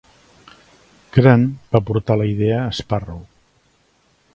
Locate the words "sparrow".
2.83-3.25